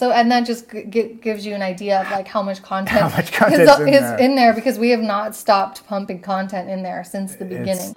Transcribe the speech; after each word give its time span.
So 0.00 0.12
and 0.12 0.32
that 0.32 0.46
just 0.46 0.70
g- 0.70 0.84
g- 0.88 1.18
gives 1.20 1.44
you 1.44 1.54
an 1.54 1.60
idea 1.60 2.00
of 2.00 2.10
like 2.10 2.26
how 2.26 2.40
much 2.40 2.62
content, 2.62 3.00
How 3.10 3.14
much 3.14 3.32
content's 3.32 3.70
is, 3.70 3.80
in 3.80 3.88
is 3.88 4.00
there. 4.00 4.16
in 4.18 4.34
there 4.34 4.54
because 4.54 4.78
we 4.78 4.88
have 4.88 5.00
not 5.02 5.36
stopped 5.36 5.86
pumping 5.86 6.22
content 6.22 6.70
in 6.70 6.82
there 6.82 7.04
since 7.04 7.36
the 7.36 7.44
beginning. 7.44 7.92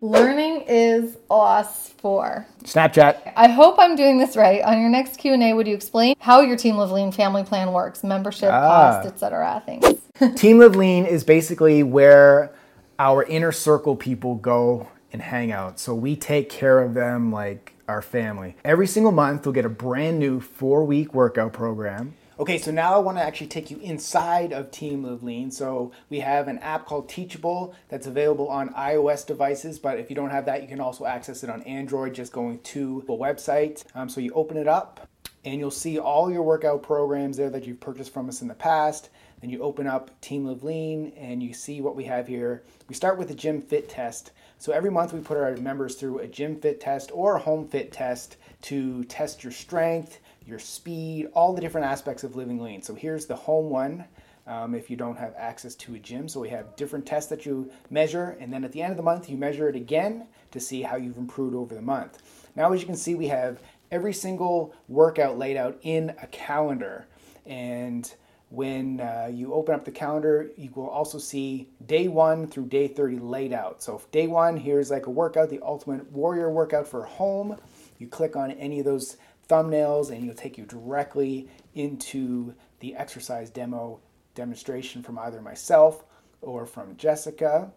Learning 0.00 0.62
is 0.66 1.16
us 1.30 1.90
for. 1.98 2.44
Snapchat. 2.64 3.32
I 3.36 3.46
hope 3.46 3.76
I'm 3.78 3.94
doing 3.94 4.18
this 4.18 4.36
right. 4.36 4.60
On 4.62 4.80
your 4.80 4.90
next 4.90 5.18
Q&A, 5.18 5.52
would 5.52 5.68
you 5.68 5.74
explain 5.76 6.16
how 6.18 6.40
your 6.40 6.56
Team 6.56 6.78
Live 6.78 6.90
Lean 6.90 7.12
family 7.12 7.44
plan 7.44 7.72
works, 7.72 8.02
membership, 8.02 8.50
Ah. 8.52 9.02
cost, 9.02 9.06
etc. 9.06 9.62
things? 9.64 10.00
Team 10.40 10.58
Live 10.58 10.74
Lean 10.74 11.06
is 11.06 11.22
basically 11.22 11.84
where 11.84 12.52
our 12.98 13.22
inner 13.22 13.52
circle 13.52 13.94
people 13.94 14.34
go 14.34 14.88
and 15.12 15.22
hang 15.22 15.52
out. 15.52 15.78
So 15.78 15.94
we 15.94 16.16
take 16.16 16.48
care 16.48 16.80
of 16.80 16.94
them 16.94 17.32
like 17.32 17.74
our 17.88 18.02
family. 18.02 18.56
Every 18.64 18.86
single 18.86 19.12
month, 19.12 19.42
they'll 19.42 19.52
get 19.52 19.64
a 19.64 19.68
brand 19.68 20.18
new 20.18 20.40
four 20.40 20.84
week 20.84 21.12
workout 21.12 21.52
program. 21.52 22.14
Okay, 22.38 22.56
so 22.56 22.70
now 22.70 22.94
I 22.94 22.98
want 22.98 23.18
to 23.18 23.22
actually 23.22 23.48
take 23.48 23.70
you 23.70 23.76
inside 23.80 24.54
of 24.54 24.70
Team 24.70 25.04
Live 25.04 25.22
Lean. 25.22 25.50
So 25.50 25.92
we 26.08 26.20
have 26.20 26.48
an 26.48 26.58
app 26.60 26.86
called 26.86 27.06
Teachable 27.06 27.74
that's 27.90 28.06
available 28.06 28.48
on 28.48 28.70
iOS 28.70 29.26
devices, 29.26 29.78
but 29.78 29.98
if 29.98 30.08
you 30.08 30.16
don't 30.16 30.30
have 30.30 30.46
that, 30.46 30.62
you 30.62 30.68
can 30.68 30.80
also 30.80 31.04
access 31.04 31.44
it 31.44 31.50
on 31.50 31.62
Android 31.64 32.14
just 32.14 32.32
going 32.32 32.60
to 32.60 33.04
the 33.06 33.12
website. 33.12 33.84
Um, 33.94 34.08
so 34.08 34.22
you 34.22 34.32
open 34.32 34.56
it 34.56 34.66
up, 34.66 35.06
and 35.44 35.60
you'll 35.60 35.70
see 35.70 35.98
all 35.98 36.32
your 36.32 36.42
workout 36.42 36.82
programs 36.82 37.36
there 37.36 37.50
that 37.50 37.66
you've 37.66 37.80
purchased 37.80 38.10
from 38.10 38.26
us 38.30 38.40
in 38.40 38.48
the 38.48 38.54
past. 38.54 39.10
Then 39.40 39.50
you 39.50 39.62
open 39.62 39.86
up 39.86 40.20
Team 40.20 40.44
Live 40.44 40.62
Lean 40.62 41.12
and 41.16 41.42
you 41.42 41.54
see 41.54 41.80
what 41.80 41.96
we 41.96 42.04
have 42.04 42.28
here. 42.28 42.62
We 42.88 42.94
start 42.94 43.18
with 43.18 43.28
the 43.28 43.34
gym 43.34 43.62
fit 43.62 43.88
test. 43.88 44.32
So 44.58 44.72
every 44.72 44.90
month 44.90 45.12
we 45.12 45.20
put 45.20 45.38
our 45.38 45.56
members 45.56 45.94
through 45.94 46.18
a 46.18 46.26
gym 46.26 46.60
fit 46.60 46.80
test 46.80 47.10
or 47.14 47.36
a 47.36 47.40
home 47.40 47.66
fit 47.66 47.92
test 47.92 48.36
to 48.62 49.04
test 49.04 49.42
your 49.42 49.52
strength, 49.52 50.18
your 50.46 50.58
speed, 50.58 51.28
all 51.34 51.54
the 51.54 51.60
different 51.60 51.86
aspects 51.86 52.24
of 52.24 52.36
living 52.36 52.60
lean. 52.60 52.82
So 52.82 52.94
here's 52.94 53.26
the 53.26 53.36
home 53.36 53.70
one. 53.70 54.04
Um, 54.46 54.74
if 54.74 54.90
you 54.90 54.96
don't 54.96 55.18
have 55.18 55.34
access 55.36 55.76
to 55.76 55.94
a 55.94 55.98
gym. 55.98 56.28
So 56.28 56.40
we 56.40 56.48
have 56.48 56.74
different 56.74 57.06
tests 57.06 57.30
that 57.30 57.46
you 57.46 57.70
measure, 57.88 58.36
and 58.40 58.52
then 58.52 58.64
at 58.64 58.72
the 58.72 58.82
end 58.82 58.90
of 58.90 58.96
the 58.96 59.02
month, 59.02 59.30
you 59.30 59.36
measure 59.36 59.68
it 59.68 59.76
again 59.76 60.26
to 60.50 60.58
see 60.58 60.82
how 60.82 60.96
you've 60.96 61.18
improved 61.18 61.54
over 61.54 61.74
the 61.74 61.82
month. 61.82 62.48
Now, 62.56 62.72
as 62.72 62.80
you 62.80 62.86
can 62.86 62.96
see, 62.96 63.14
we 63.14 63.28
have 63.28 63.62
every 63.92 64.12
single 64.12 64.74
workout 64.88 65.38
laid 65.38 65.56
out 65.56 65.78
in 65.82 66.14
a 66.20 66.26
calendar. 66.26 67.06
And 67.46 68.12
when 68.50 69.00
uh, 69.00 69.30
you 69.32 69.54
open 69.54 69.74
up 69.76 69.84
the 69.84 69.92
calendar, 69.92 70.50
you 70.56 70.70
will 70.74 70.88
also 70.88 71.18
see 71.18 71.68
day 71.86 72.08
one 72.08 72.48
through 72.48 72.66
day 72.66 72.88
30 72.88 73.20
laid 73.20 73.52
out. 73.52 73.80
So, 73.80 74.02
day 74.10 74.26
one, 74.26 74.56
here's 74.56 74.90
like 74.90 75.06
a 75.06 75.10
workout, 75.10 75.50
the 75.50 75.60
Ultimate 75.62 76.10
Warrior 76.10 76.50
workout 76.50 76.86
for 76.86 77.04
home. 77.04 77.56
You 77.98 78.08
click 78.08 78.34
on 78.34 78.50
any 78.52 78.80
of 78.80 78.84
those 78.84 79.16
thumbnails, 79.48 80.10
and 80.10 80.22
it'll 80.22 80.34
take 80.34 80.58
you 80.58 80.64
directly 80.64 81.48
into 81.74 82.52
the 82.80 82.96
exercise 82.96 83.50
demo 83.50 84.00
demonstration 84.34 85.02
from 85.02 85.18
either 85.20 85.40
myself 85.40 86.04
or 86.40 86.66
from 86.66 86.96
Jessica. 86.96 87.70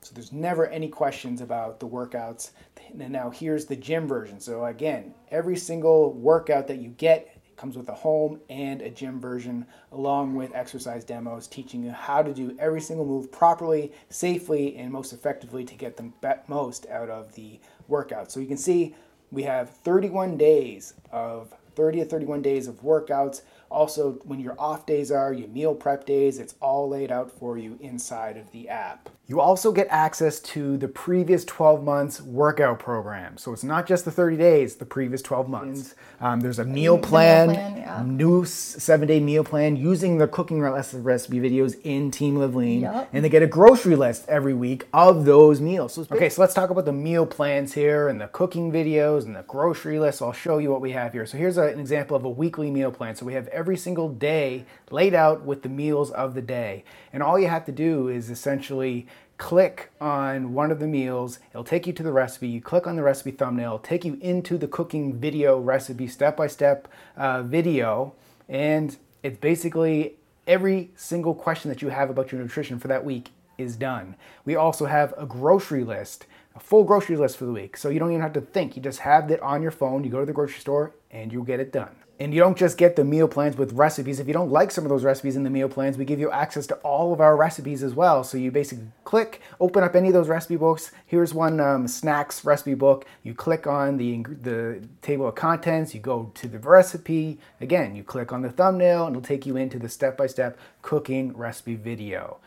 So 0.00 0.12
there's 0.14 0.32
never 0.32 0.66
any 0.66 0.88
questions 0.88 1.40
about 1.40 1.78
the 1.78 1.88
workouts. 1.88 2.50
And 2.98 3.12
now 3.12 3.30
here's 3.30 3.66
the 3.66 3.76
gym 3.76 4.08
version. 4.08 4.40
So 4.40 4.64
again, 4.64 5.14
every 5.30 5.56
single 5.56 6.12
workout 6.12 6.66
that 6.68 6.78
you 6.78 6.90
get 6.90 7.37
comes 7.58 7.76
with 7.76 7.88
a 7.88 7.94
home 7.94 8.40
and 8.48 8.80
a 8.80 8.90
gym 8.90 9.20
version 9.20 9.66
along 9.92 10.34
with 10.34 10.54
exercise 10.54 11.04
demos 11.04 11.46
teaching 11.46 11.82
you 11.82 11.90
how 11.90 12.22
to 12.22 12.32
do 12.32 12.56
every 12.58 12.80
single 12.80 13.04
move 13.04 13.30
properly, 13.30 13.92
safely, 14.08 14.76
and 14.76 14.90
most 14.90 15.12
effectively 15.12 15.64
to 15.64 15.74
get 15.74 15.96
the 15.96 16.10
most 16.46 16.86
out 16.88 17.10
of 17.10 17.34
the 17.34 17.60
workout. 17.88 18.32
So 18.32 18.40
you 18.40 18.46
can 18.46 18.56
see 18.56 18.94
we 19.30 19.42
have 19.42 19.70
31 19.70 20.36
days 20.36 20.94
of 21.12 21.52
30 21.74 22.00
to 22.00 22.04
31 22.06 22.42
days 22.42 22.66
of 22.66 22.82
workouts. 22.82 23.42
Also, 23.70 24.12
when 24.24 24.40
your 24.40 24.58
off 24.58 24.86
days 24.86 25.10
are, 25.10 25.32
your 25.32 25.48
meal 25.48 25.74
prep 25.74 26.06
days, 26.06 26.38
it's 26.38 26.54
all 26.60 26.88
laid 26.88 27.12
out 27.12 27.30
for 27.30 27.58
you 27.58 27.78
inside 27.80 28.36
of 28.36 28.50
the 28.52 28.68
app. 28.68 29.10
You 29.30 29.42
also 29.42 29.72
get 29.72 29.88
access 29.90 30.40
to 30.40 30.78
the 30.78 30.88
previous 30.88 31.44
12 31.44 31.84
months 31.84 32.18
workout 32.22 32.78
program. 32.78 33.36
So 33.36 33.52
it's 33.52 33.62
not 33.62 33.86
just 33.86 34.06
the 34.06 34.10
30 34.10 34.38
days, 34.38 34.76
the 34.76 34.86
previous 34.86 35.20
12 35.20 35.50
months. 35.50 35.94
Um, 36.18 36.40
there's 36.40 36.58
a 36.58 36.64
meal 36.64 36.96
meal 36.96 36.98
plan, 36.98 37.50
yeah. 37.50 38.02
new 38.06 38.46
seven 38.46 39.06
day 39.06 39.20
meal 39.20 39.44
plan 39.44 39.76
using 39.76 40.16
the 40.16 40.28
cooking 40.28 40.62
recipe 40.62 41.40
videos 41.40 41.76
in 41.84 42.10
Team 42.10 42.36
Live 42.36 42.54
Lean. 42.54 42.80
Yep. 42.80 43.10
And 43.12 43.22
they 43.22 43.28
get 43.28 43.42
a 43.42 43.46
grocery 43.46 43.96
list 43.96 44.24
every 44.28 44.54
week 44.54 44.88
of 44.94 45.26
those 45.26 45.60
meals. 45.60 45.92
So, 45.92 46.06
okay, 46.10 46.30
so 46.30 46.40
let's 46.40 46.54
talk 46.54 46.70
about 46.70 46.86
the 46.86 46.92
meal 46.94 47.26
plans 47.26 47.74
here 47.74 48.08
and 48.08 48.18
the 48.18 48.28
cooking 48.28 48.72
videos 48.72 49.26
and 49.26 49.36
the 49.36 49.42
grocery 49.42 49.98
list. 50.00 50.22
I'll 50.22 50.32
show 50.32 50.56
you 50.56 50.70
what 50.70 50.80
we 50.80 50.92
have 50.92 51.12
here. 51.12 51.26
So 51.26 51.36
here's 51.36 51.58
a- 51.58 51.64
an 51.68 51.80
example 51.80 52.16
of 52.16 52.24
a 52.24 52.30
weekly 52.30 52.70
meal 52.70 52.90
plan. 52.90 53.14
So 53.14 53.26
we 53.26 53.34
have 53.34 53.48
every 53.48 53.76
single 53.76 54.08
day 54.08 54.64
laid 54.90 55.12
out 55.12 55.44
with 55.44 55.60
the 55.62 55.68
meals 55.68 56.10
of 56.12 56.32
the 56.32 56.40
day. 56.40 56.84
And 57.12 57.22
all 57.22 57.38
you 57.38 57.48
have 57.48 57.66
to 57.66 57.72
do 57.72 58.08
is 58.08 58.30
essentially 58.30 59.06
click 59.38 59.90
on 60.00 60.52
one 60.52 60.70
of 60.70 60.80
the 60.80 60.86
meals. 60.86 61.38
It'll 61.50 61.64
take 61.64 61.86
you 61.86 61.92
to 61.94 62.02
the 62.02 62.12
recipe. 62.12 62.48
You 62.48 62.60
click 62.60 62.86
on 62.86 62.96
the 62.96 63.02
recipe 63.02 63.30
thumbnail, 63.30 63.78
take 63.78 64.04
you 64.04 64.18
into 64.20 64.58
the 64.58 64.68
cooking 64.68 65.18
video 65.18 65.58
recipe, 65.58 66.08
step 66.08 66.36
by 66.36 66.48
step 66.48 66.88
video. 67.16 68.14
And 68.48 68.96
it's 69.22 69.38
basically 69.38 70.16
every 70.46 70.90
single 70.96 71.34
question 71.34 71.68
that 71.70 71.82
you 71.82 71.88
have 71.88 72.10
about 72.10 72.32
your 72.32 72.40
nutrition 72.40 72.78
for 72.78 72.88
that 72.88 73.04
week 73.04 73.30
is 73.58 73.76
done. 73.76 74.16
We 74.44 74.56
also 74.56 74.86
have 74.86 75.12
a 75.18 75.26
grocery 75.26 75.84
list, 75.84 76.26
a 76.54 76.60
full 76.60 76.84
grocery 76.84 77.16
list 77.16 77.36
for 77.36 77.44
the 77.44 77.52
week. 77.52 77.76
So 77.76 77.88
you 77.90 77.98
don't 77.98 78.10
even 78.10 78.22
have 78.22 78.32
to 78.34 78.40
think. 78.40 78.76
You 78.76 78.82
just 78.82 79.00
have 79.00 79.30
it 79.30 79.40
on 79.42 79.60
your 79.60 79.72
phone. 79.72 80.04
You 80.04 80.10
go 80.10 80.20
to 80.20 80.26
the 80.26 80.32
grocery 80.32 80.60
store 80.60 80.94
and 81.10 81.32
you'll 81.32 81.44
get 81.44 81.60
it 81.60 81.72
done. 81.72 81.94
And 82.20 82.34
you 82.34 82.40
don't 82.40 82.58
just 82.58 82.78
get 82.78 82.96
the 82.96 83.04
meal 83.04 83.28
plans 83.28 83.56
with 83.56 83.72
recipes. 83.74 84.18
If 84.18 84.26
you 84.26 84.32
don't 84.32 84.50
like 84.50 84.72
some 84.72 84.84
of 84.84 84.88
those 84.88 85.04
recipes 85.04 85.36
in 85.36 85.44
the 85.44 85.50
meal 85.50 85.68
plans, 85.68 85.96
we 85.96 86.04
give 86.04 86.18
you 86.18 86.32
access 86.32 86.66
to 86.66 86.74
all 86.76 87.12
of 87.12 87.20
our 87.20 87.36
recipes 87.36 87.84
as 87.84 87.94
well. 87.94 88.24
So 88.24 88.36
you 88.36 88.50
basically 88.50 88.86
click, 89.04 89.40
open 89.60 89.84
up 89.84 89.94
any 89.94 90.08
of 90.08 90.14
those 90.14 90.28
recipe 90.28 90.56
books. 90.56 90.90
Here's 91.06 91.32
one 91.32 91.60
um, 91.60 91.86
snacks 91.86 92.44
recipe 92.44 92.74
book. 92.74 93.06
You 93.22 93.34
click 93.34 93.68
on 93.68 93.98
the, 93.98 94.24
the 94.24 94.82
table 95.00 95.28
of 95.28 95.36
contents, 95.36 95.94
you 95.94 96.00
go 96.00 96.32
to 96.34 96.48
the 96.48 96.58
recipe. 96.58 97.38
Again, 97.60 97.94
you 97.94 98.02
click 98.02 98.32
on 98.32 98.42
the 98.42 98.50
thumbnail, 98.50 99.06
and 99.06 99.14
it'll 99.14 99.24
take 99.24 99.46
you 99.46 99.56
into 99.56 99.78
the 99.78 99.88
step 99.88 100.16
by 100.16 100.26
step 100.26 100.58
cooking 100.82 101.36
recipe 101.36 101.76
video. 101.76 102.38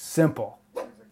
Simple. 0.00 0.60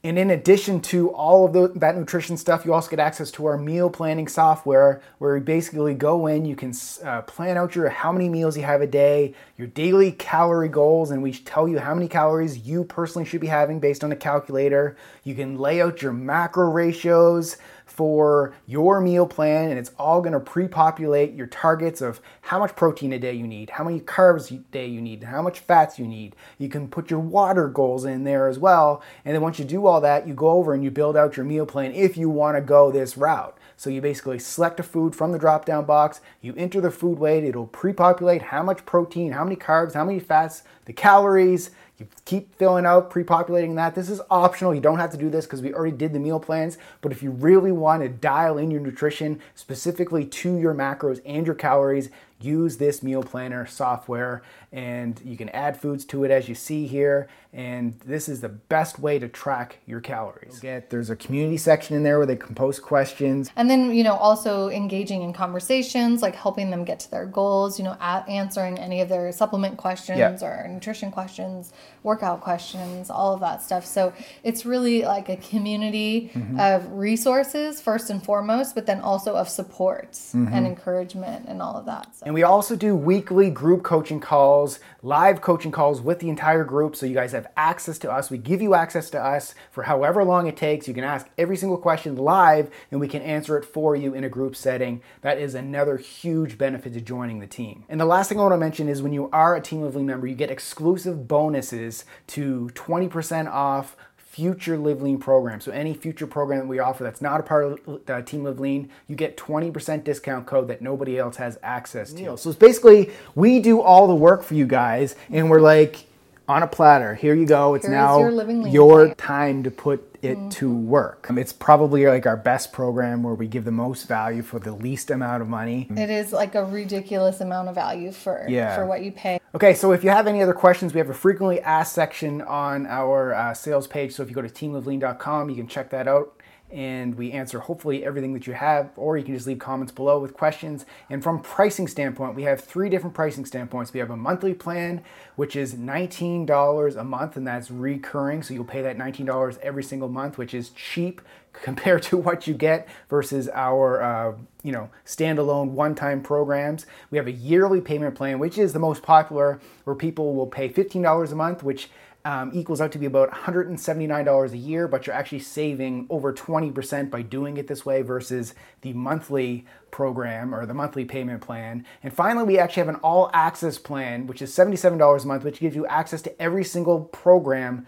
And 0.07 0.21
in 0.21 0.31
addition 0.31 0.81
to 0.83 1.11
all 1.11 1.47
of 1.47 1.53
the, 1.53 1.67
that 1.81 1.97
nutrition 1.97 2.37
stuff, 2.37 2.65
you 2.65 2.73
also 2.73 2.89
get 2.89 3.01
access 3.01 3.33
to 3.33 3.47
our 3.47 3.59
meal 3.59 3.91
planning 3.91 4.29
software 4.29 5.03
where 5.19 5.37
you 5.37 5.43
basically 5.43 5.95
go 5.95 6.29
in, 6.29 6.45
you 6.45 6.55
can 6.55 6.73
uh, 7.05 7.23
plan 7.23 7.57
out 7.57 7.75
your 7.75 7.89
how 7.89 8.13
many 8.13 8.29
meals 8.29 8.57
you 8.57 8.63
have 8.63 8.83
a 8.83 8.87
day, 8.87 9.35
your 9.59 9.67
daily 9.67 10.13
calorie 10.13 10.69
goals, 10.69 11.11
and 11.11 11.25
we 11.25 11.33
tell 11.33 11.67
you 11.67 11.81
how 11.81 11.93
many 11.93 12.07
calories 12.07 12.59
you 12.59 12.85
personally 12.85 13.27
should 13.27 13.41
be 13.41 13.49
having 13.49 13.81
based 13.81 14.05
on 14.05 14.13
a 14.13 14.17
calculator. 14.17 14.97
You 15.25 15.35
can 15.35 15.59
lay 15.59 15.83
out 15.83 16.03
your 16.03 16.13
macro 16.13 16.71
ratios 16.71 17.57
for 17.97 18.53
your 18.67 19.01
meal 19.01 19.27
plan, 19.27 19.71
and 19.71 19.79
it's 19.79 19.93
all 19.99 20.21
going 20.21 20.35
to 20.35 20.41
pre-populate 20.41 21.33
your 21.33 21.47
targets 21.47 22.03
of 22.03 22.21
how 22.43 22.59
much 22.59 22.77
protein 22.77 23.13
a 23.13 23.19
day 23.19 23.33
you 23.33 23.47
need, 23.47 23.71
how 23.71 23.85
many 23.85 24.01
carbs 24.01 24.51
a 24.51 24.59
day 24.71 24.87
you 24.87 25.01
need, 25.01 25.23
how 25.23 25.41
much 25.41 25.61
fats 25.61 25.99
you 25.99 26.07
need. 26.07 26.37
You 26.59 26.69
can 26.69 26.89
put 26.89 27.11
your 27.11 27.21
water 27.21 27.69
goals 27.69 28.05
in 28.05 28.25
there 28.25 28.49
as 28.49 28.59
well, 28.59 29.03
and 29.25 29.35
then 29.35 29.41
once 29.41 29.59
you 29.59 29.65
do 29.65 29.87
all 29.87 29.96
that, 30.01 30.27
you 30.27 30.35
go 30.35 30.51
over 30.51 30.75
and 30.75 30.83
you 30.83 30.91
build 30.91 31.17
out 31.17 31.37
your 31.37 31.47
meal 31.47 31.67
plan 31.67 31.93
if 31.93 32.17
you 32.17 32.29
want 32.31 32.57
to 32.57 32.61
go 32.61 32.91
this 32.91 33.17
route. 33.17 33.57
So 33.77 33.91
you 33.91 34.01
basically 34.01 34.39
select 34.39 34.81
a 34.81 34.83
food 34.83 35.15
from 35.15 35.33
the 35.33 35.39
drop-down 35.39 35.85
box, 35.85 36.21
you 36.41 36.55
enter 36.57 36.81
the 36.81 36.91
food 36.91 37.19
weight, 37.19 37.45
it'll 37.45 37.67
pre-populate 37.67 38.43
how 38.43 38.63
much 38.63 38.87
protein, 38.87 39.33
how 39.33 39.45
many 39.45 39.57
carbs, 39.57 39.93
how 39.93 40.05
many 40.05 40.19
fats, 40.19 40.63
the 40.87 40.93
calories. 40.93 41.71
You 41.99 42.07
keep 42.27 42.55
filling 42.57 42.85
out, 42.85 43.09
pre-populating 43.09 43.75
that. 43.77 43.95
This 43.95 44.11
is 44.11 44.21
optional. 44.31 44.75
You 44.75 44.83
don't 44.83 44.99
have 44.99 45.13
to 45.13 45.17
do 45.17 45.31
this 45.31 45.47
because 45.47 45.63
we 45.63 45.73
already 45.73 45.97
did 45.97 46.13
the 46.13 46.19
meal 46.19 46.39
plans. 46.39 46.77
But 47.01 47.11
if 47.11 47.23
you 47.23 47.31
really 47.31 47.73
want 47.73 48.03
to 48.03 48.09
dial 48.11 48.59
in 48.59 48.71
your 48.71 48.83
nutrition 48.83 49.41
specifically 49.55 50.27
to 50.27 50.59
your 50.59 50.75
macros 50.75 51.23
and 51.25 51.47
your 51.47 51.55
calories, 51.55 52.11
use 52.41 52.77
this 52.77 53.03
meal 53.03 53.23
planner 53.23 53.65
software 53.67 54.43
and 54.73 55.21
you 55.25 55.37
can 55.37 55.49
add 55.51 55.81
foods 55.81 56.05
to 56.05 56.25
it 56.25 56.31
as 56.31 56.49
you 56.49 56.55
see 56.55 56.87
here 56.87 57.29
and 57.53 57.99
this 58.05 58.29
is 58.29 58.43
the 58.43 58.49
best 58.49 58.99
way 58.99 59.19
to 59.19 59.27
track 59.27 59.79
your 59.87 60.01
calories 60.01 60.61
get 60.61 60.91
there's 60.91 61.09
a 61.09 61.17
community 61.17 61.57
section 61.57 61.97
in 61.97 62.03
there 62.03 62.19
where 62.19 62.27
they 62.27 62.37
can 62.37 62.55
post 62.55 62.83
questions 62.83 63.51
And 63.57 63.71
then, 63.71 63.95
you 63.95 64.05
know, 64.05 64.15
also 64.17 64.69
engaging 64.69 65.23
in 65.23 65.33
conversations, 65.33 66.21
like 66.21 66.35
helping 66.35 66.71
them 66.71 66.85
get 66.85 67.01
to 67.01 67.11
their 67.11 67.25
goals, 67.25 67.79
you 67.79 67.85
know, 67.85 67.97
a- 68.01 68.25
answering 68.29 68.79
any 68.79 69.01
of 69.01 69.09
their 69.09 69.33
supplement 69.33 69.79
questions 69.79 70.19
Yeah. 70.19 70.37
or 70.43 70.69
nutrition 70.69 71.11
questions, 71.11 71.73
workout 72.03 72.41
questions, 72.43 73.09
all 73.09 73.33
of 73.33 73.41
that 73.41 73.63
stuff. 73.63 73.87
So 73.87 74.13
it's 74.45 74.67
really 74.67 75.03
like 75.03 75.29
a 75.31 75.37
community 75.39 76.31
Mm-hmm. 76.35 76.61
of 76.61 76.93
resources, 76.93 77.81
first 77.81 78.11
and 78.11 78.23
foremost, 78.23 78.75
but 78.75 78.85
then 78.87 79.01
also 79.01 79.35
of 79.37 79.49
supports 79.49 80.35
Mm-hmm. 80.35 80.53
and 80.53 80.67
encouragement 80.67 81.47
and 81.49 81.63
all 81.63 81.77
of 81.77 81.87
that. 81.87 82.15
So. 82.17 82.26
And 82.27 82.35
we 82.35 82.43
also 82.43 82.75
do 82.75 82.97
weekly 82.97 83.51
group 83.51 83.85
coaching 83.85 84.19
calls, 84.19 84.81
live 85.01 85.41
coaching 85.41 85.71
calls 85.71 86.01
with 86.01 86.19
the 86.19 86.29
entire 86.29 86.65
group. 86.65 86.97
So 86.97 87.07
you 87.07 87.15
guys 87.15 87.31
have 87.31 87.47
access 87.57 88.01
to 88.01 88.11
us. 88.11 88.33
We 88.33 88.39
give 88.39 88.61
you 88.61 88.75
access 88.75 89.11
to 89.11 89.25
us 89.25 89.55
for 89.71 89.85
however 89.85 90.25
long 90.25 90.49
it 90.49 90.57
takes. 90.57 90.89
You 90.89 90.95
can 90.95 91.05
ask 91.05 91.29
every 91.39 91.57
single 91.57 91.79
question 91.79 92.17
live 92.17 92.69
and 92.91 92.99
we 92.99 93.07
can 93.07 93.23
answer 93.23 93.57
it 93.57 93.65
for 93.65 93.95
you 93.95 94.13
in 94.13 94.25
a 94.25 94.29
group 94.29 94.57
setting. 94.57 95.03
That 95.21 95.39
is 95.39 95.55
another 95.55 95.99
huge 95.99 96.59
benefit 96.59 96.95
to 96.95 97.01
joining 97.01 97.39
the 97.39 97.47
team. 97.47 97.85
And 97.89 98.01
the 98.01 98.05
last 98.05 98.29
thing 98.29 98.41
I 98.41 98.43
want 98.43 98.55
to 98.55 98.59
mention 98.59 98.89
is 98.89 99.03
when 99.03 99.13
you 99.13 99.31
are 99.33 99.55
a 99.55 99.61
Team 99.61 99.83
Live 99.83 99.95
Lean 99.95 100.07
member, 100.07 100.27
you 100.27 100.35
get 100.35 100.51
exclusive 100.51 101.29
bonuses 101.29 102.05
to 102.27 102.71
20% 102.75 103.49
off 103.49 103.97
future 104.37 104.77
Live 104.77 105.01
Lean 105.01 105.17
program. 105.17 105.63
So 105.63 105.73
any 105.73 105.95
future 105.95 106.27
program 106.27 106.59
that 106.61 106.67
we 106.67 106.79
offer 106.79 107.03
that's 107.03 107.23
not 107.23 107.41
a 107.41 107.43
part 107.43 107.65
of 107.65 108.01
uh, 108.07 108.21
Team 108.21 108.45
Live 108.45 108.61
Lean, 108.61 108.91
you 109.09 109.17
get 109.17 109.39
20% 109.39 110.05
discount 110.05 110.45
code 110.45 110.69
that 110.69 110.83
nobody 110.83 111.19
else 111.19 111.37
has 111.37 111.59
access 111.63 112.13
to. 112.13 112.37
So 112.37 112.51
it's 112.51 112.59
basically 112.59 113.13
we 113.35 113.61
do 113.61 113.81
all 113.81 114.07
the 114.07 114.15
work 114.15 114.43
for 114.43 114.53
you 114.53 114.67
guys 114.67 115.17
and 115.31 115.49
we're 115.49 115.63
like 115.63 116.05
on 116.49 116.63
a 116.63 116.67
platter. 116.67 117.15
Here 117.15 117.35
you 117.35 117.47
go. 117.47 117.75
It's 117.75 117.87
Here 117.87 117.95
now 117.95 118.19
your 118.21 118.67
your 118.69 119.15
time 119.15 119.63
to 119.65 119.71
put 119.71 120.17
it 120.23 120.51
to 120.53 120.73
work. 120.75 121.27
Um, 121.29 121.39
It's 121.39 121.53
probably 121.53 122.07
like 122.07 122.27
our 122.27 122.37
best 122.37 122.73
program 122.73 123.23
where 123.23 123.35
we 123.35 123.47
give 123.47 123.65
the 123.65 123.71
most 123.73 124.09
value 124.09 124.43
for 124.43 124.59
the 124.59 124.73
least 124.73 125.11
amount 125.11 125.43
of 125.43 125.49
money. 125.49 125.89
It 125.91 126.11
is 126.11 126.33
like 126.33 126.55
a 126.55 126.65
ridiculous 126.65 127.41
amount 127.41 127.69
of 127.69 127.75
value 127.75 128.13
for 128.13 128.45
Yeah. 128.49 128.75
for 128.75 128.87
what 128.87 129.03
you 129.03 129.13
pay. 129.13 129.41
Okay, 129.55 129.75
so 129.75 129.93
if 129.93 130.05
you 130.05 130.11
have 130.11 130.27
any 130.27 130.43
other 130.43 130.53
questions, 130.53 130.95
we 130.95 130.99
have 130.99 131.11
a 131.11 131.15
frequently 131.15 131.61
asked 131.61 131.95
section 131.95 132.43
on 132.43 132.87
our 132.87 133.35
uh, 133.35 133.55
sales 133.55 133.87
page. 133.87 134.13
So 134.13 134.23
if 134.23 134.29
you 134.29 134.35
go 134.35 134.43
to 134.43 134.49
teamlivelean.com, 134.49 135.51
you 135.51 135.57
can 135.57 135.67
check 135.69 135.91
that 135.91 136.09
out. 136.09 136.33
And 136.71 137.15
we 137.15 137.31
answer 137.31 137.61
hopefully 137.61 138.05
everything 138.05 138.35
that 138.35 138.47
you 138.47 138.53
have, 138.53 138.91
or 138.97 139.17
you 139.17 139.25
can 139.25 139.35
just 139.35 139.47
leave 139.47 139.61
comments 139.61 139.93
below 139.93 140.19
with 140.19 140.35
questions. 140.35 140.85
And 141.09 141.23
from 141.23 141.41
pricing 141.41 141.87
standpoint, 141.87 142.35
we 142.35 142.43
have 142.43 142.61
three 142.61 142.89
different 142.89 143.15
pricing 143.15 143.45
standpoints. 143.45 143.93
We 143.93 144.01
have 144.01 144.11
a 144.11 144.17
monthly 144.17 144.53
plan, 144.53 145.03
which 145.37 145.55
is 145.55 145.75
$19 145.75 146.97
a 146.97 147.05
month, 147.05 147.37
and 147.37 147.47
that's 147.47 147.71
recurring. 147.71 148.43
So 148.43 148.53
you'll 148.53 148.65
pay 148.65 148.83
that 148.83 148.99
$19 148.99 149.59
every 149.61 149.85
single 149.85 150.09
month, 150.09 150.39
which 150.39 150.55
is 150.55 150.71
cheap 150.71 151.21
compared 151.63 152.03
to 152.03 152.17
what 152.17 152.47
you 152.47 152.55
get 152.55 152.89
versus 153.09 153.49
our 153.55 154.03
uh, 154.03 154.33
you 154.63 154.73
know 154.73 154.91
standalone 155.07 155.71
one-time 155.71 156.21
programs 156.21 156.85
we 157.11 157.17
have 157.17 157.27
a 157.27 157.33
yearly 157.33 157.81
payment 157.81 158.15
plan 158.15 158.39
which 158.39 158.59
is 158.59 158.73
the 158.73 158.79
most 158.79 159.03
popular 159.03 159.59
where 159.85 159.97
people 159.97 160.35
will 160.35 160.47
pay 160.47 160.69
$15 160.69 161.33
a 161.33 161.35
month 161.35 161.63
which 161.63 161.89
um, 162.27 162.51
equals 162.53 162.81
out 162.81 162.91
to 162.91 162.99
be 162.99 163.07
about 163.07 163.31
$179 163.31 164.53
a 164.53 164.57
year 164.57 164.89
but 164.89 165.07
you're 165.07 165.15
actually 165.15 165.39
saving 165.39 166.07
over 166.11 166.33
20% 166.33 167.11
by 167.11 167.23
doing 167.23 167.57
it 167.57 167.69
this 167.69 167.87
way 167.87 168.03
versus 168.03 168.55
the 168.81 168.93
monthly 168.93 169.65
program 169.91 170.55
or 170.55 170.67
the 170.67 170.75
monthly 170.75 171.05
payment 171.05 171.41
plan 171.41 171.87
and 172.03 172.13
finally 172.13 172.45
we 172.45 172.59
actually 172.59 172.81
have 172.81 172.89
an 172.89 172.97
all 172.97 173.31
access 173.33 173.79
plan 173.79 174.27
which 174.27 174.43
is 174.43 174.51
$77 174.51 175.23
a 175.23 175.27
month 175.27 175.45
which 175.45 175.61
gives 175.61 175.77
you 175.77 175.87
access 175.87 176.21
to 176.21 176.43
every 176.43 176.65
single 176.65 177.01
program 177.01 177.87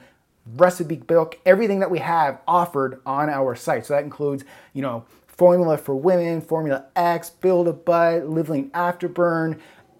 recipe 0.56 0.96
book, 0.96 1.38
everything 1.44 1.80
that 1.80 1.90
we 1.90 1.98
have 1.98 2.40
offered 2.46 3.00
on 3.04 3.28
our 3.28 3.54
site. 3.54 3.84
So 3.84 3.94
that 3.94 4.04
includes, 4.04 4.44
you 4.72 4.82
know, 4.82 5.04
formula 5.26 5.76
for 5.76 5.94
women, 5.94 6.40
formula 6.40 6.86
X, 6.96 7.30
build 7.30 7.68
a 7.68 7.72
butt, 7.72 8.28
lean 8.28 8.70
afterburn, 8.70 9.58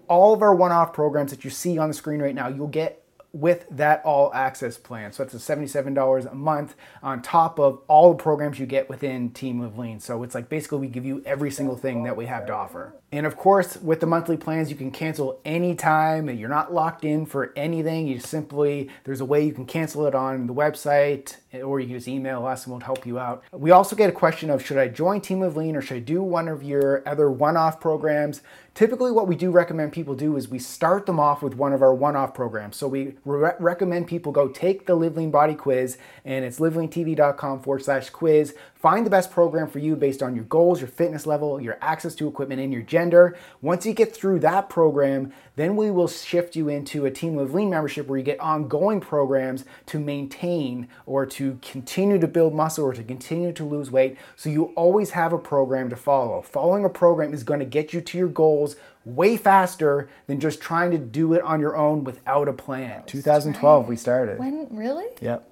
all 0.08 0.32
of 0.32 0.40
our 0.40 0.54
one-off 0.54 0.92
programs 0.92 1.30
that 1.30 1.44
you 1.44 1.50
see 1.50 1.76
on 1.76 1.88
the 1.88 1.94
screen 1.94 2.20
right 2.20 2.34
now, 2.34 2.48
you'll 2.48 2.66
get 2.66 3.04
with 3.32 3.66
that 3.70 4.02
all 4.04 4.32
access 4.32 4.78
plan. 4.78 5.12
So 5.12 5.22
it's 5.22 5.34
a 5.34 5.38
$77 5.38 6.30
a 6.30 6.34
month 6.34 6.74
on 7.02 7.22
top 7.22 7.58
of 7.60 7.82
all 7.86 8.10
the 8.14 8.22
programs 8.22 8.58
you 8.58 8.66
get 8.66 8.88
within 8.88 9.30
Team 9.30 9.60
Live 9.60 9.78
Lean. 9.78 10.00
So 10.00 10.22
it's 10.22 10.34
like 10.34 10.48
basically 10.48 10.78
we 10.78 10.88
give 10.88 11.04
you 11.04 11.22
every 11.26 11.50
single 11.50 11.76
thing 11.76 12.04
that 12.04 12.16
we 12.16 12.26
have 12.26 12.46
to 12.46 12.54
offer. 12.54 12.94
And 13.10 13.24
of 13.24 13.36
course, 13.36 13.78
with 13.78 14.00
the 14.00 14.06
monthly 14.06 14.36
plans, 14.36 14.68
you 14.70 14.76
can 14.76 14.90
cancel 14.90 15.40
anytime. 15.44 16.28
You're 16.28 16.50
not 16.50 16.74
locked 16.74 17.04
in 17.04 17.24
for 17.24 17.54
anything. 17.56 18.06
You 18.06 18.18
simply, 18.20 18.90
there's 19.04 19.22
a 19.22 19.24
way 19.24 19.44
you 19.44 19.52
can 19.52 19.64
cancel 19.64 20.06
it 20.06 20.14
on 20.14 20.46
the 20.46 20.52
website 20.52 21.36
or 21.54 21.80
you 21.80 21.86
can 21.86 21.96
just 21.96 22.08
email 22.08 22.44
us 22.44 22.64
and 22.64 22.72
we'll 22.72 22.80
help 22.80 23.06
you 23.06 23.18
out. 23.18 23.42
We 23.52 23.70
also 23.70 23.96
get 23.96 24.10
a 24.10 24.12
question 24.12 24.50
of 24.50 24.64
should 24.64 24.76
I 24.76 24.88
join 24.88 25.22
Team 25.22 25.42
of 25.42 25.56
Lean 25.56 25.74
or 25.76 25.80
should 25.80 25.96
I 25.96 26.00
do 26.00 26.22
one 26.22 26.48
of 26.48 26.62
your 26.62 27.06
other 27.08 27.30
one-off 27.30 27.80
programs? 27.80 28.42
Typically, 28.74 29.10
what 29.10 29.26
we 29.26 29.34
do 29.34 29.50
recommend 29.50 29.92
people 29.92 30.14
do 30.14 30.36
is 30.36 30.48
we 30.48 30.58
start 30.58 31.06
them 31.06 31.18
off 31.18 31.42
with 31.42 31.54
one 31.54 31.72
of 31.72 31.82
our 31.82 31.92
one-off 31.92 32.32
programs. 32.32 32.76
So 32.76 32.86
we 32.86 33.14
re- 33.24 33.50
recommend 33.58 34.06
people 34.06 34.30
go 34.30 34.46
take 34.46 34.86
the 34.86 34.94
Live 34.94 35.16
Lean 35.16 35.32
Body 35.32 35.54
Quiz, 35.54 35.98
and 36.24 36.44
it's 36.44 36.60
liveleantv.com 36.60 37.62
forward 37.62 37.82
slash 37.82 38.10
quiz. 38.10 38.54
Find 38.74 39.04
the 39.04 39.10
best 39.10 39.32
program 39.32 39.68
for 39.68 39.80
you 39.80 39.96
based 39.96 40.22
on 40.22 40.36
your 40.36 40.44
goals, 40.44 40.80
your 40.80 40.88
fitness 40.88 41.26
level, 41.26 41.60
your 41.60 41.76
access 41.80 42.14
to 42.16 42.28
equipment, 42.28 42.60
and 42.60 42.72
your 42.72 42.82
gender. 42.98 43.36
Once 43.62 43.86
you 43.86 43.92
get 43.92 44.14
through 44.14 44.40
that 44.40 44.68
program, 44.68 45.32
then 45.54 45.76
we 45.76 45.90
will 45.90 46.08
shift 46.08 46.56
you 46.56 46.68
into 46.68 47.06
a 47.06 47.10
Team 47.10 47.36
Live 47.36 47.54
Lean 47.54 47.70
membership 47.70 48.08
where 48.08 48.18
you 48.18 48.24
get 48.24 48.40
ongoing 48.40 49.00
programs 49.00 49.64
to 49.86 50.00
maintain 50.00 50.88
or 51.06 51.24
to 51.24 51.58
continue 51.62 52.18
to 52.18 52.26
build 52.26 52.54
muscle 52.54 52.84
or 52.84 52.92
to 52.92 53.04
continue 53.04 53.52
to 53.52 53.64
lose 53.64 53.90
weight. 53.90 54.18
So 54.34 54.50
you 54.50 54.64
always 54.74 55.10
have 55.10 55.32
a 55.32 55.38
program 55.38 55.90
to 55.90 55.96
follow. 55.96 56.42
Following 56.42 56.84
a 56.84 56.88
program 56.88 57.32
is 57.32 57.44
going 57.44 57.60
to 57.60 57.66
get 57.66 57.92
you 57.92 58.00
to 58.00 58.18
your 58.18 58.28
goals 58.28 58.74
way 59.04 59.36
faster 59.36 60.08
than 60.26 60.40
just 60.40 60.60
trying 60.60 60.90
to 60.90 60.98
do 60.98 61.32
it 61.34 61.42
on 61.42 61.60
your 61.60 61.76
own 61.76 62.02
without 62.02 62.48
a 62.48 62.52
plan. 62.52 63.04
2012 63.06 63.88
we 63.88 63.96
started. 63.96 64.38
When 64.38 64.66
really? 64.70 65.06
Yep. 65.20 65.48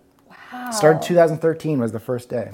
Wow. 0.52 0.70
Started 0.72 1.02
2013 1.02 1.78
was 1.78 1.92
the 1.92 2.00
first 2.00 2.28
day. 2.28 2.50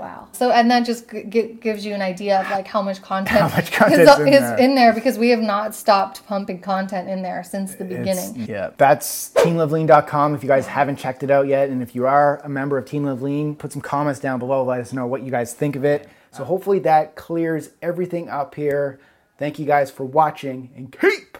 Wow. 0.00 0.28
So 0.32 0.50
and 0.50 0.70
that 0.70 0.86
just 0.86 1.10
g- 1.10 1.24
g- 1.28 1.58
gives 1.60 1.84
you 1.84 1.94
an 1.94 2.00
idea 2.00 2.40
of 2.40 2.50
like 2.50 2.66
how 2.66 2.80
much 2.80 3.02
content 3.02 3.38
How 3.40 3.54
much 3.54 3.70
content's 3.70 4.18
in 4.20 4.28
is 4.28 4.40
there. 4.40 4.58
in 4.58 4.74
there 4.74 4.92
because 4.94 5.18
we 5.18 5.28
have 5.28 5.40
not 5.40 5.74
stopped 5.74 6.26
pumping 6.26 6.60
content 6.60 7.08
in 7.10 7.20
there 7.22 7.44
since 7.44 7.74
the 7.74 7.84
It's- 7.84 7.98
beginning. 8.30 8.48
yeah, 8.48 8.70
that's 8.78 9.30
teamlivelean.com 9.34 10.34
if 10.34 10.42
you 10.42 10.48
guys 10.48 10.66
haven't 10.66 10.96
checked 10.96 11.22
it 11.22 11.30
out 11.30 11.46
yet. 11.46 11.68
And 11.68 11.82
if 11.82 11.94
you 11.94 12.06
are 12.06 12.40
a 12.42 12.48
member 12.48 12.78
of 12.78 12.86
Team 12.86 13.04
Live 13.04 13.20
Lean, 13.20 13.54
put 13.54 13.72
some 13.72 13.82
comments 13.82 14.20
down 14.20 14.38
below. 14.38 14.64
Let 14.64 14.80
us 14.80 14.92
know 14.94 15.06
what 15.06 15.22
you 15.22 15.30
guys 15.30 15.52
think 15.52 15.76
of 15.76 15.84
it. 15.84 16.08
So 16.32 16.44
hopefully 16.44 16.78
that 16.80 17.14
clears 17.16 17.70
everything 17.82 18.28
up 18.28 18.54
here. 18.54 18.98
Thank 19.38 19.58
you 19.58 19.66
guys 19.66 19.90
for 19.90 20.04
watching 20.04 20.70
and 20.76 20.90
keep 20.98 21.36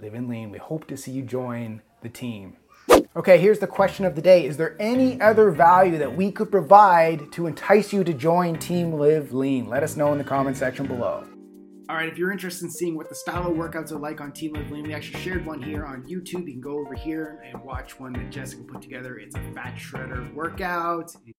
living 0.00 0.28
lean. 0.28 0.50
We 0.50 0.58
hope 0.58 0.86
to 0.88 0.96
see 0.96 1.12
you 1.12 1.22
join 1.22 1.82
the 2.02 2.08
team. 2.08 2.56
Okay, 3.16 3.38
here's 3.38 3.60
the 3.60 3.68
question 3.68 4.04
of 4.04 4.16
the 4.16 4.20
day. 4.20 4.44
Is 4.44 4.56
there 4.56 4.74
any 4.80 5.20
other 5.20 5.52
value 5.52 5.98
that 5.98 6.16
we 6.16 6.32
could 6.32 6.50
provide 6.50 7.30
to 7.30 7.46
entice 7.46 7.92
you 7.92 8.02
to 8.02 8.12
join 8.12 8.58
Team 8.58 8.92
Live 8.94 9.32
Lean? 9.32 9.68
Let 9.68 9.84
us 9.84 9.94
know 9.96 10.10
in 10.10 10.18
the 10.18 10.24
comment 10.24 10.56
section 10.56 10.88
below. 10.88 11.24
All 11.88 11.94
right, 11.94 12.08
if 12.08 12.18
you're 12.18 12.32
interested 12.32 12.64
in 12.64 12.70
seeing 12.72 12.96
what 12.96 13.08
the 13.08 13.14
style 13.14 13.46
of 13.46 13.56
workouts 13.56 13.92
are 13.92 14.00
like 14.00 14.20
on 14.20 14.32
Team 14.32 14.54
Live 14.54 14.68
Lean, 14.72 14.82
we 14.88 14.94
actually 14.94 15.20
shared 15.20 15.46
one 15.46 15.62
here 15.62 15.86
on 15.86 16.02
YouTube. 16.08 16.46
You 16.46 16.54
can 16.54 16.60
go 16.60 16.78
over 16.80 16.94
here 16.94 17.40
and 17.48 17.62
watch 17.62 18.00
one 18.00 18.14
that 18.14 18.30
Jessica 18.30 18.64
put 18.64 18.82
together. 18.82 19.18
It's 19.18 19.36
a 19.36 19.52
fat 19.52 19.76
shredder 19.76 20.34
workout. 20.34 21.14